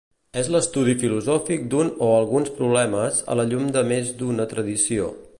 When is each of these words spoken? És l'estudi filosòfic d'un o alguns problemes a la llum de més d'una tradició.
És 0.41 0.47
l'estudi 0.53 0.93
filosòfic 1.01 1.67
d'un 1.73 1.91
o 2.05 2.07
alguns 2.13 2.49
problemes 2.61 3.19
a 3.33 3.37
la 3.41 3.45
llum 3.53 3.69
de 3.77 3.83
més 3.93 4.13
d'una 4.23 4.49
tradició. 4.55 5.11